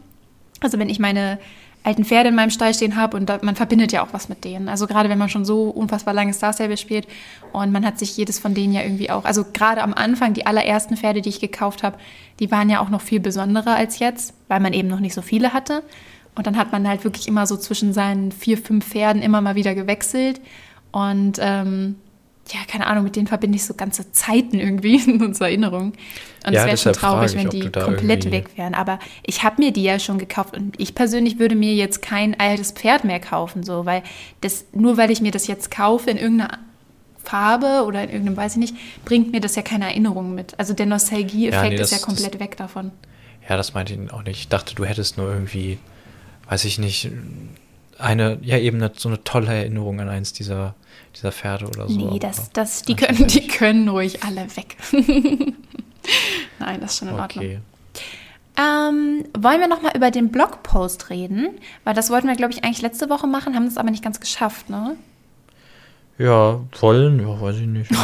[0.60, 1.38] Also wenn ich meine
[1.84, 4.44] alten Pferde in meinem Stall stehen habe und da, man verbindet ja auch was mit
[4.44, 4.68] denen.
[4.68, 7.06] Also gerade wenn man schon so unfassbar lange Star Stable spielt
[7.52, 10.46] und man hat sich jedes von denen ja irgendwie auch, also gerade am Anfang, die
[10.46, 11.98] allerersten Pferde, die ich gekauft habe,
[12.40, 15.22] die waren ja auch noch viel besonderer als jetzt, weil man eben noch nicht so
[15.22, 15.82] viele hatte.
[16.34, 19.54] Und dann hat man halt wirklich immer so zwischen seinen vier, fünf Pferden immer mal
[19.54, 20.40] wieder gewechselt.
[20.90, 21.96] Und ähm,
[22.52, 25.92] ja, keine Ahnung, mit denen verbinde ich so ganze Zeiten irgendwie in unserer Erinnerung.
[26.46, 28.74] Und ja, es wäre schon traurig, ich, wenn die komplett weg wären.
[28.74, 32.38] Aber ich habe mir die ja schon gekauft und ich persönlich würde mir jetzt kein
[32.38, 34.02] altes Pferd mehr kaufen, so, weil
[34.42, 36.58] das, nur weil ich mir das jetzt kaufe in irgendeiner
[37.22, 38.76] Farbe oder in irgendeinem, weiß ich nicht,
[39.06, 40.58] bringt mir das ja keine Erinnerung mit.
[40.58, 42.90] Also der Nostalgie-Effekt ja, nee, ist ja komplett das, weg davon.
[43.48, 44.40] Ja, das meinte ich auch nicht.
[44.40, 45.78] Ich dachte, du hättest nur irgendwie,
[46.48, 47.10] weiß ich nicht,
[48.04, 50.74] eine, ja eben eine, so eine tolle Erinnerung an eins dieser,
[51.16, 52.10] dieser Pferde oder so.
[52.10, 54.76] Nee, das, das, die, können, die können ruhig alle weg.
[56.58, 57.44] Nein, das ist schon in Ordnung.
[57.44, 57.60] Okay.
[58.56, 61.48] Ähm, wollen wir noch mal über den Blogpost reden?
[61.82, 64.20] Weil das wollten wir, glaube ich, eigentlich letzte Woche machen, haben es aber nicht ganz
[64.20, 64.96] geschafft, ne?
[66.18, 67.90] Ja, wollen, ja, weiß ich nicht.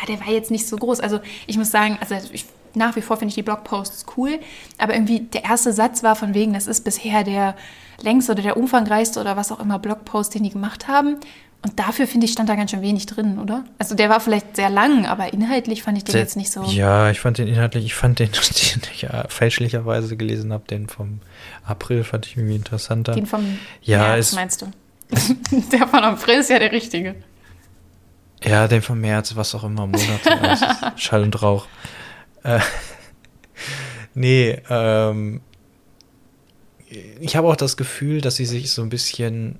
[0.00, 1.00] Ja, der war jetzt nicht so groß.
[1.00, 4.38] Also ich muss sagen, also ich, nach wie vor finde ich die Blogposts cool,
[4.78, 7.54] aber irgendwie der erste Satz war von wegen, das ist bisher der
[8.02, 11.16] längste oder der umfangreichste oder was auch immer Blogpost, den die gemacht haben.
[11.60, 13.64] Und dafür, finde ich, stand da ganz schön wenig drin, oder?
[13.78, 16.62] Also der war vielleicht sehr lang, aber inhaltlich fand ich den sehr, jetzt nicht so.
[16.62, 20.88] Ja, ich fand den inhaltlich, ich fand den, den ich ja, fälschlicherweise gelesen habe, den
[20.88, 21.20] vom
[21.64, 23.12] April fand ich irgendwie interessanter.
[23.12, 24.66] Den vom ja, März, meinst du?
[25.72, 27.16] der von April ist ja der richtige.
[28.44, 30.58] Ja, den vom März, was auch immer, Monate,
[30.96, 31.66] Schall und Rauch.
[32.42, 32.60] Äh,
[34.14, 35.40] nee, ähm,
[37.20, 39.58] ich habe auch das Gefühl, dass sie sich so ein bisschen,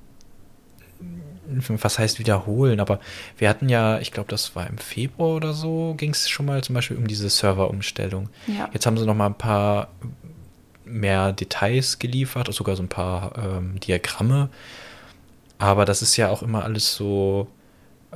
[1.68, 3.00] was heißt wiederholen, aber
[3.36, 6.62] wir hatten ja, ich glaube, das war im Februar oder so, ging es schon mal
[6.62, 8.30] zum Beispiel um diese Serverumstellung.
[8.46, 8.68] Ja.
[8.72, 9.88] Jetzt haben sie noch mal ein paar
[10.84, 14.48] mehr Details geliefert, sogar so ein paar ähm, Diagramme.
[15.58, 17.48] Aber das ist ja auch immer alles so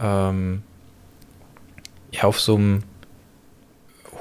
[0.00, 0.62] ähm,
[2.12, 2.82] ja auf so einem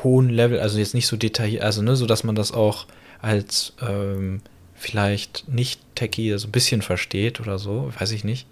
[0.04, 2.86] hohen Level, also jetzt nicht so detailliert, also ne, so dass man das auch
[3.22, 4.42] als ähm,
[4.76, 8.48] vielleicht nicht Techie so ein bisschen versteht oder so, weiß ich nicht.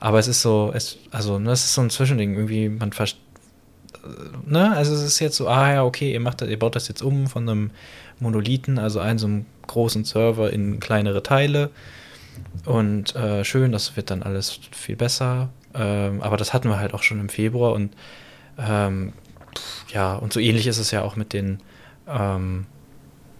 [0.00, 3.20] Aber es ist so, es, also, ne, es ist so ein Zwischending, irgendwie, man versteht,
[4.46, 6.88] ne, also es ist jetzt so, ah ja, okay, ihr macht das, ihr baut das
[6.88, 7.70] jetzt um von einem
[8.18, 11.70] Monolithen, also einen so einem großen Server in kleinere Teile.
[12.64, 15.50] Und äh, schön, das wird dann alles viel besser.
[15.74, 17.94] Ähm, aber das hatten wir halt auch schon im Februar und
[18.58, 19.12] ähm,
[19.92, 21.58] ja, und so ähnlich ist es ja auch mit den
[22.08, 22.66] ähm,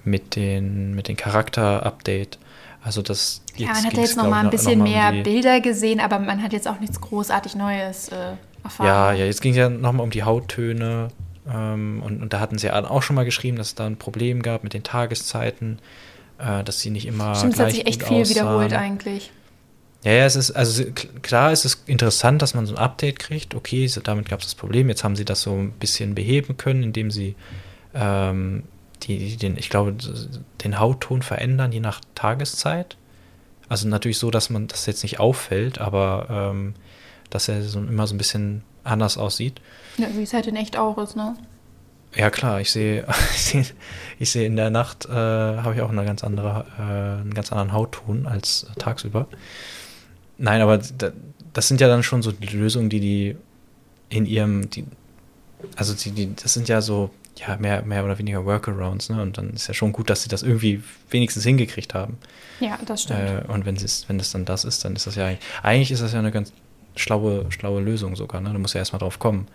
[0.05, 2.39] mit den, mit den Charakter-Update.
[2.83, 6.01] Also das Ja, man hat ja jetzt nochmal ein bisschen noch mehr um Bilder gesehen,
[6.01, 8.33] aber man hat jetzt auch nichts großartig Neues äh,
[8.65, 8.87] erfahren.
[8.87, 11.09] Ja, ja, jetzt ging es ja nochmal um die Hauttöne.
[11.51, 13.97] Ähm, und, und, da hatten sie ja auch schon mal geschrieben, dass es da ein
[13.97, 15.79] Problem gab mit den Tageszeiten,
[16.39, 17.35] äh, dass sie nicht immer.
[17.35, 18.37] Stimmt, es hat sich echt viel aussahen.
[18.37, 19.31] wiederholt eigentlich.
[20.03, 20.85] Ja, ja, es ist, also
[21.23, 23.55] klar ist es interessant, dass man so ein Update kriegt.
[23.55, 24.89] Okay, so, damit gab es das Problem.
[24.89, 27.37] Jetzt haben sie das so ein bisschen beheben können, indem sie
[27.95, 28.63] ähm,
[29.03, 29.95] die, den, ich glaube,
[30.65, 32.97] den Hautton verändern, je nach Tageszeit.
[33.69, 36.75] Also natürlich so, dass man das jetzt nicht auffällt, aber ähm,
[37.29, 39.61] dass er so immer so ein bisschen anders aussieht.
[39.99, 41.37] Ja, wie es halt in echt auch ist, ne?
[42.17, 43.67] Ja klar, ich sehe, ich sehe,
[44.19, 47.53] ich sehe in der Nacht äh, habe ich auch eine ganz andere, äh, einen ganz
[47.53, 49.29] anderen Hautton als tagsüber.
[50.41, 50.81] Nein, aber
[51.53, 53.37] das sind ja dann schon so die Lösungen, die die
[54.09, 54.85] in ihrem, die,
[55.77, 59.21] also die, die, das sind ja so ja, mehr, mehr oder weniger Workarounds, ne?
[59.21, 62.19] Und dann ist ja schon gut, dass sie das irgendwie wenigstens hingekriegt haben.
[62.59, 63.21] Ja, das stimmt.
[63.21, 65.31] Äh, und wenn es, wenn das dann das ist, dann ist das ja
[65.63, 66.53] eigentlich ist das ja eine ganz
[66.97, 68.53] schlaue, schlaue Lösung sogar, ne?
[68.53, 69.47] Du musst ja erstmal drauf kommen.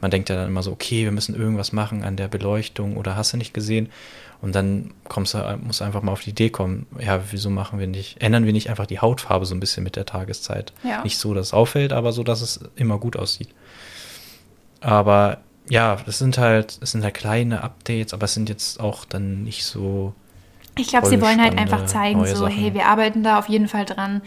[0.00, 3.16] Man denkt ja dann immer so, okay, wir müssen irgendwas machen an der Beleuchtung oder
[3.16, 3.88] hast du nicht gesehen?
[4.40, 7.80] Und dann kommst du, musst du einfach mal auf die Idee kommen, ja, wieso machen
[7.80, 10.72] wir nicht, ändern wir nicht einfach die Hautfarbe so ein bisschen mit der Tageszeit?
[10.84, 11.02] Ja.
[11.02, 13.48] Nicht so, dass es auffällt, aber so, dass es immer gut aussieht.
[14.80, 19.04] Aber ja, das sind halt, das sind halt kleine Updates, aber es sind jetzt auch
[19.04, 20.14] dann nicht so.
[20.76, 22.52] Ich glaube, sie wollen halt einfach zeigen, so, Sachen.
[22.52, 24.22] hey, wir arbeiten da auf jeden Fall dran.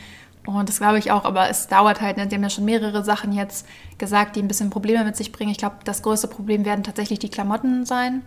[0.45, 2.17] Und das glaube ich auch, aber es dauert halt.
[2.17, 2.27] Ne?
[2.27, 3.65] Die haben ja schon mehrere Sachen jetzt
[3.97, 5.51] gesagt, die ein bisschen Probleme mit sich bringen.
[5.51, 8.23] Ich glaube, das größte Problem werden tatsächlich die Klamotten sein.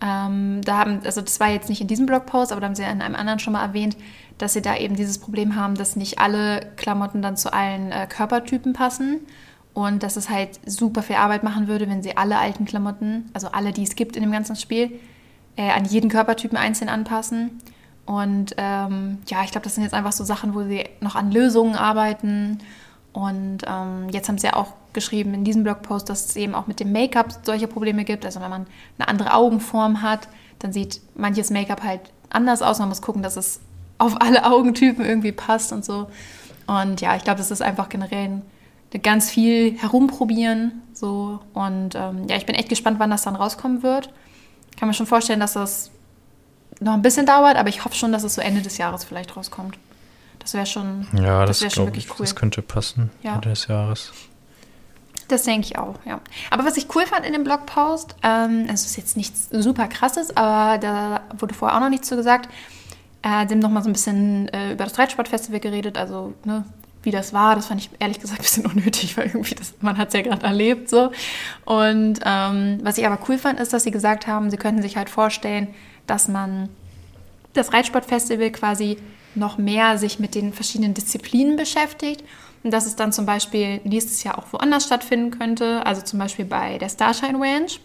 [0.00, 2.82] Ähm, da haben, also das war jetzt nicht in diesem Blogpost, aber da haben sie
[2.82, 3.96] in einem anderen schon mal erwähnt,
[4.38, 8.06] dass sie da eben dieses Problem haben, dass nicht alle Klamotten dann zu allen äh,
[8.06, 9.20] Körpertypen passen
[9.74, 13.48] und dass es halt super viel Arbeit machen würde, wenn sie alle alten Klamotten, also
[13.48, 15.00] alle, die es gibt in dem ganzen Spiel,
[15.56, 17.60] äh, an jeden Körpertypen einzeln anpassen.
[18.06, 21.30] Und ähm, ja, ich glaube, das sind jetzt einfach so Sachen, wo sie noch an
[21.30, 22.58] Lösungen arbeiten.
[23.12, 26.66] Und ähm, jetzt haben sie ja auch geschrieben in diesem Blogpost, dass es eben auch
[26.66, 28.24] mit dem Make-up solche Probleme gibt.
[28.24, 28.66] Also wenn man
[28.98, 32.80] eine andere Augenform hat, dann sieht manches Make-up halt anders aus.
[32.80, 33.60] Man muss gucken, dass es
[33.98, 36.08] auf alle Augentypen irgendwie passt und so.
[36.66, 38.42] Und ja, ich glaube, das ist einfach generell
[39.02, 40.82] ganz viel herumprobieren.
[40.92, 41.40] So.
[41.54, 44.10] Und ähm, ja, ich bin echt gespannt, wann das dann rauskommen wird.
[44.70, 45.90] Ich kann mir schon vorstellen, dass das
[46.80, 49.36] noch ein bisschen dauert, aber ich hoffe schon, dass es so Ende des Jahres vielleicht
[49.36, 49.78] rauskommt.
[50.38, 52.18] Das wäre schon, ja, das, das schon wirklich ich, cool.
[52.20, 53.34] Das könnte passen ja.
[53.34, 54.12] Ende des Jahres.
[55.28, 56.20] Das denke ich auch, ja.
[56.50, 60.34] Aber was ich cool fand in dem Blogpost, ähm, es ist jetzt nichts super krasses,
[60.34, 62.48] aber da wurde vorher auch noch nichts zu gesagt,
[63.22, 66.64] äh, sie haben nochmal so ein bisschen äh, über das Reitsportfestival geredet, also ne,
[67.02, 67.56] wie das war.
[67.56, 70.22] Das fand ich ehrlich gesagt ein bisschen unnötig, weil irgendwie das, man hat es ja
[70.22, 71.10] gerade erlebt so.
[71.66, 74.96] Und ähm, was ich aber cool fand, ist, dass sie gesagt haben, sie könnten sich
[74.96, 75.68] halt vorstellen,
[76.06, 76.70] dass man
[77.52, 78.96] das Reitsportfestival quasi
[79.34, 82.24] noch mehr sich mit den verschiedenen Disziplinen beschäftigt
[82.64, 86.78] dass es dann zum Beispiel nächstes Jahr auch woanders stattfinden könnte, also zum Beispiel bei
[86.78, 87.80] der Starshine Ranch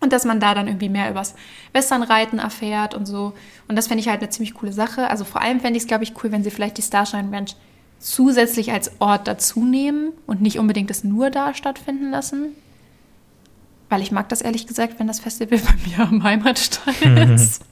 [0.00, 1.34] und dass man da dann irgendwie mehr übers
[1.72, 3.32] Westernreiten erfährt und so.
[3.68, 5.08] Und das fände ich halt eine ziemlich coole Sache.
[5.10, 7.56] Also vor allem fände ich es, glaube ich, cool, wenn sie vielleicht die Starshine Ranch
[7.98, 12.48] zusätzlich als Ort dazu nehmen und nicht unbedingt das nur da stattfinden lassen.
[13.88, 17.64] Weil ich mag das ehrlich gesagt, wenn das Festival bei mir am Heimatstein ist.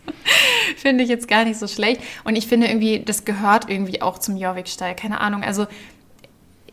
[0.77, 2.01] finde ich jetzt gar nicht so schlecht.
[2.25, 4.95] Und ich finde irgendwie, das gehört irgendwie auch zum Jorviksteil.
[4.95, 5.43] Keine Ahnung.
[5.43, 5.67] Also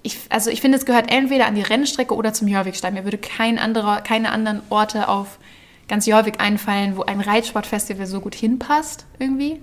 [0.01, 2.93] ich, also ich finde, es gehört entweder an die Rennstrecke oder zum Jorvikstein.
[2.93, 5.39] Mir würde kein anderer, keine anderen Orte auf
[5.87, 9.59] ganz Jorvik einfallen, wo ein Reitsportfestival so gut hinpasst irgendwie.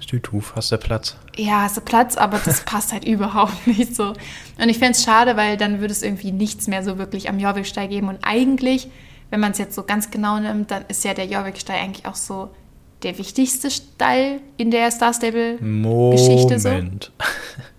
[0.00, 1.16] Stütuf, hast du Platz?
[1.36, 4.14] Ja, hast du Platz, aber das passt halt überhaupt nicht so.
[4.60, 7.38] Und ich fände es schade, weil dann würde es irgendwie nichts mehr so wirklich am
[7.38, 8.08] Jorviksteig geben.
[8.08, 8.88] Und eigentlich,
[9.30, 12.16] wenn man es jetzt so ganz genau nimmt, dann ist ja der Jorviksteig eigentlich auch
[12.16, 12.50] so
[13.02, 16.58] der wichtigste Stall in der Star Stable-Geschichte.
[16.58, 17.12] Moment.
[17.18, 17.26] So.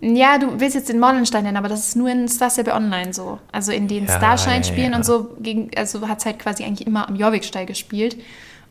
[0.00, 3.12] Ja, du willst jetzt den Mollenstein nennen, aber das ist nur in Star Stable Online
[3.12, 3.40] so.
[3.50, 4.96] Also in den ja, Starshine-Spielen ja, ja.
[4.96, 8.16] und so gegen, also hat es halt quasi eigentlich immer am Jorviksteig gespielt.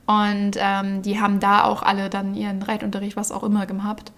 [0.06, 4.13] Und ähm, die haben da auch alle dann ihren Reitunterricht, was auch immer, gehabt.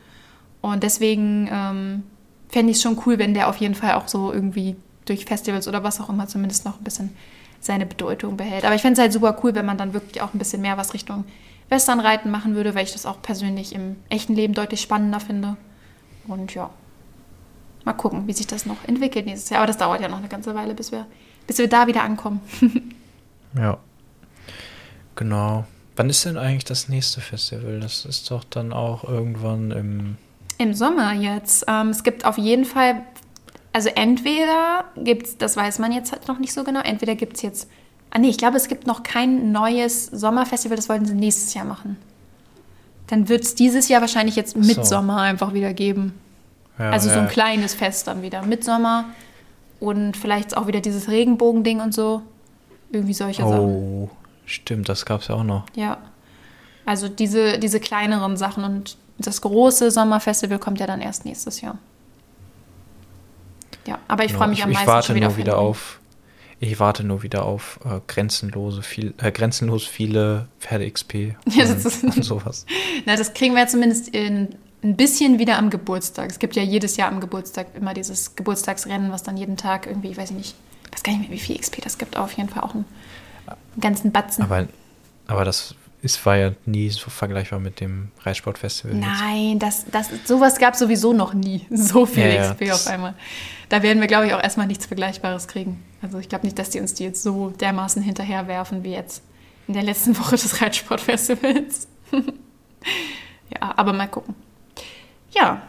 [0.62, 2.04] Und deswegen ähm,
[2.48, 5.67] fände ich es schon cool, wenn der auf jeden Fall auch so irgendwie durch Festivals
[5.67, 7.10] oder was auch immer zumindest noch ein bisschen
[7.60, 8.65] seine Bedeutung behält.
[8.65, 10.78] Aber ich fände es halt super cool, wenn man dann wirklich auch ein bisschen mehr
[10.78, 11.26] was Richtung
[11.69, 15.58] Westernreiten machen würde, weil ich das auch persönlich im echten Leben deutlich spannender finde.
[16.28, 16.69] Und ja,
[17.86, 19.60] mal gucken, wie sich das noch entwickelt nächstes Jahr.
[19.62, 21.06] Aber das dauert ja noch eine ganze Weile, bis wir,
[21.48, 22.42] bis wir da wieder ankommen.
[23.58, 23.78] ja.
[25.15, 25.65] Genau.
[25.96, 27.82] Wann ist denn eigentlich das nächste Festival?
[27.82, 30.18] Das ist doch dann auch irgendwann im.
[30.58, 31.65] Im Sommer jetzt.
[31.68, 33.02] Ähm, es gibt auf jeden Fall,
[33.74, 37.36] also entweder gibt es, das weiß man jetzt halt noch nicht so genau, entweder gibt
[37.36, 37.70] es jetzt.
[38.12, 41.65] Ah nee, ich glaube, es gibt noch kein neues Sommerfestival, das wollten sie nächstes Jahr
[41.65, 41.98] machen.
[43.08, 44.84] Dann wird es dieses Jahr wahrscheinlich jetzt mit so.
[44.84, 46.13] Sommer einfach wieder geben.
[46.80, 48.42] Ja, also so ein kleines Fest dann wieder.
[48.44, 49.06] Mitsommer
[49.80, 52.22] und vielleicht auch wieder dieses Regenbogending und so.
[52.92, 53.65] Irgendwie solche oh, Sachen.
[53.65, 54.10] Oh,
[54.46, 55.65] stimmt, das gab es ja auch noch.
[55.76, 55.98] Ja.
[56.86, 61.78] Also diese, diese kleineren Sachen und das große Sommerfestival kommt ja dann erst nächstes Jahr.
[63.86, 66.00] Ja, aber ich genau, freue mich ich, am meisten ich warte wieder, nur wieder auf.
[66.62, 72.24] Ich warte nur wieder auf äh, grenzenlose viel, äh, grenzenlos viele Pferde XP ist, und
[72.24, 72.65] sowas.
[73.06, 76.30] Na, das kriegen wir ja zumindest in ein bisschen wieder am Geburtstag.
[76.30, 80.10] Es gibt ja jedes Jahr am Geburtstag immer dieses Geburtstagsrennen, was dann jeden Tag irgendwie,
[80.12, 82.26] ich weiß ich nicht, ich weiß gar nicht mehr, wie viel XP das gibt, aber
[82.26, 82.86] auf jeden Fall auch einen,
[83.48, 84.44] einen ganzen Batzen.
[84.44, 84.68] Aber,
[85.28, 88.96] aber das ist, war ja nie so vergleichbar mit dem Reitsportfestival.
[88.96, 91.65] Nein, das, das, sowas gab es sowieso noch nie.
[91.70, 93.15] So viel ja, XP ja, auf einmal.
[93.68, 95.84] Da werden wir, glaube ich, auch erstmal nichts Vergleichbares kriegen.
[96.02, 99.24] Also ich glaube nicht, dass die uns die jetzt so dermaßen hinterherwerfen wie jetzt
[99.68, 101.88] in der letzten Woche des Reitsportfestivals.
[102.12, 104.36] ja, aber mal gucken.
[105.32, 105.62] Ja.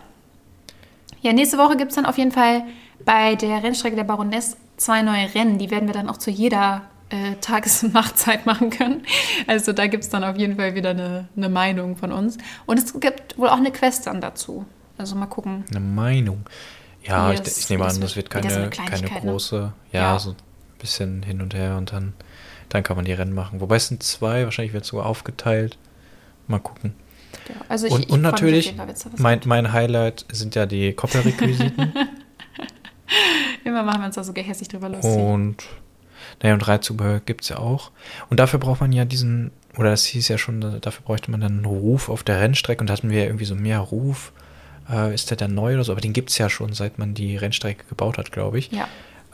[1.22, 2.62] Ja, nächste Woche gibt es dann auf jeden Fall
[3.04, 5.58] bei der Rennstrecke der Baroness zwei neue Rennen.
[5.58, 9.02] Die werden wir dann auch zu jeder äh, Tages- und Nachtzeit machen können.
[9.46, 12.38] Also da gibt es dann auf jeden Fall wieder eine, eine Meinung von uns.
[12.66, 14.64] Und es gibt wohl auch eine Quest dann dazu.
[14.96, 15.64] Also mal gucken.
[15.70, 16.46] Eine Meinung.
[17.02, 19.20] Ja, ich, ich, nehme an, das wird keine, so keine ne?
[19.20, 20.36] große, ja, ja, so ein
[20.78, 22.12] bisschen hin und her und dann,
[22.68, 23.62] dann kann man die Rennen machen.
[23.62, 25.78] Wobei es sind zwei, wahrscheinlich wird es sogar aufgeteilt.
[26.46, 26.94] Mal gucken.
[27.54, 28.74] Ja, also ich, und, ich und natürlich,
[29.18, 31.92] mein, mein Highlight sind ja die Koppelrequisiten.
[33.64, 35.16] Immer machen wir uns da so gehässig drüber lustig.
[35.16, 35.64] Und
[36.42, 37.90] Naja, und Reitzubehör gibt es ja auch.
[38.28, 41.52] Und dafür braucht man ja diesen, oder das hieß ja schon, dafür bräuchte man dann
[41.52, 42.80] einen Ruf auf der Rennstrecke.
[42.80, 44.32] Und da hatten wir ja irgendwie so mehr Ruf.
[44.90, 45.92] Äh, ist der dann neu oder so?
[45.92, 48.70] Aber den gibt es ja schon, seit man die Rennstrecke gebaut hat, glaube ich.
[48.72, 48.88] Ja.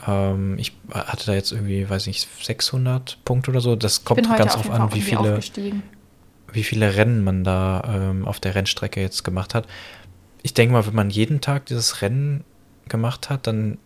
[0.07, 3.76] Ähm, ich hatte da jetzt irgendwie, weiß nicht, 600 Punkte oder so.
[3.76, 5.40] Das kommt ganz drauf an, wie viele,
[6.53, 9.67] wie viele Rennen man da ähm, auf der Rennstrecke jetzt gemacht hat.
[10.43, 12.45] Ich denke mal, wenn man jeden Tag dieses Rennen
[12.89, 13.79] gemacht hat, dann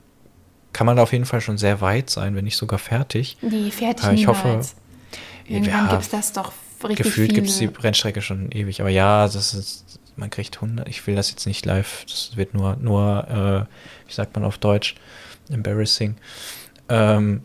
[0.72, 3.38] kann man da auf jeden Fall schon sehr weit sein, wenn nicht sogar fertig.
[3.40, 4.60] Nee, fertig äh, Ich hoffe,
[5.46, 6.52] Irgendwann ja, gibt es das doch
[6.84, 8.80] richtig Gefühlt gibt es die Rennstrecke schon ewig.
[8.80, 10.88] Aber ja, das ist, man kriegt 100.
[10.88, 12.04] Ich will das jetzt nicht live.
[12.08, 13.26] Das wird nur, nur
[13.68, 14.94] äh, wie sagt man auf Deutsch,
[15.50, 16.16] embarrassing.
[16.88, 17.42] Ähm,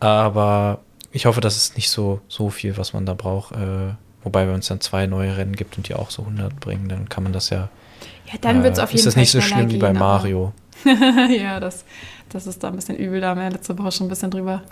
[0.00, 0.80] aber
[1.12, 3.52] ich hoffe, das ist nicht so, so viel, was man da braucht.
[3.52, 6.88] Äh, wobei, wenn es dann zwei neue Rennen gibt und die auch so 100 bringen,
[6.88, 7.68] dann kann man das ja.
[8.26, 9.08] Ja, dann wird es auf jeden Fall.
[9.08, 10.52] Ist das nicht so schlimm wie bei Mario?
[10.84, 11.84] ja, das,
[12.30, 13.20] das ist da ein bisschen übel.
[13.20, 14.62] Da haben wir letzte Woche schon ein bisschen drüber.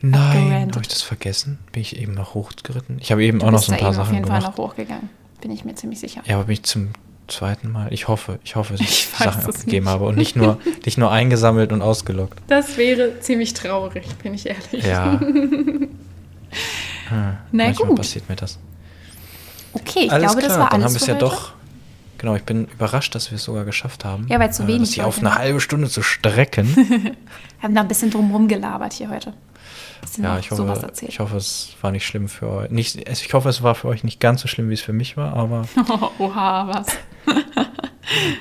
[0.00, 1.58] Nein, habe ich das vergessen?
[1.72, 2.98] Bin ich eben noch hochgeritten?
[3.00, 4.28] Ich habe eben du auch noch so ein paar Sachen gemacht.
[4.28, 5.08] auf jeden Fall noch hochgegangen.
[5.40, 6.22] Bin ich mir ziemlich sicher.
[6.26, 6.90] Ja, aber bin ich zum
[7.28, 7.92] zweiten Mal.
[7.92, 11.10] Ich hoffe, ich hoffe, dass ich, ich Sachen abgegeben habe und nicht nur, nicht nur
[11.10, 12.38] eingesammelt und ausgelockt.
[12.48, 14.84] Das wäre ziemlich traurig, bin ich ehrlich.
[14.84, 15.20] Ja.
[15.20, 15.88] hm,
[17.52, 17.96] Na gut.
[17.96, 18.58] passiert mir das.
[19.72, 21.52] Okay, ich alles glaube, klar, das war dann alles haben wir es ja doch.
[22.18, 24.26] Genau, ich bin überrascht, dass wir es sogar geschafft haben.
[24.28, 24.98] Ja, weil zu wenig.
[24.98, 26.74] Äh, auf eine halbe Stunde zu strecken.
[26.76, 27.14] wir
[27.62, 29.34] haben da ein bisschen drumherum gelabert hier heute.
[30.18, 32.70] Ja, ich hoffe, ich hoffe, es war nicht schlimm für euch.
[32.70, 35.16] Nicht, ich hoffe, es war für euch nicht ganz so schlimm, wie es für mich
[35.16, 35.66] war, aber.
[36.18, 36.86] Oha, was?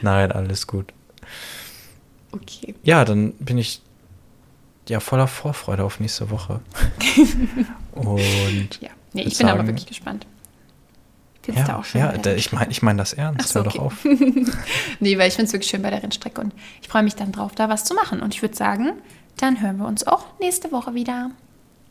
[0.02, 0.94] Nein, alles gut.
[2.32, 2.76] Okay.
[2.84, 3.82] Ja, dann bin ich
[4.90, 6.62] ja voller Vorfreude auf nächste Woche.
[7.92, 8.82] Und.
[8.82, 10.26] Ja, nee, ich bin sagen, aber wirklich gespannt.
[11.44, 12.02] Findest ja, auch schön?
[12.02, 13.50] Ja, da, ich meine ich mein das ernst.
[13.50, 13.78] So, Hör okay.
[13.78, 14.06] doch auf.
[15.00, 17.34] nee, weil ich finde es wirklich schön bei der Rennstrecke und ich freue mich dann
[17.34, 18.22] drauf, da was zu machen.
[18.22, 18.94] Und ich würde sagen,
[19.38, 21.32] dann hören wir uns auch nächste Woche wieder.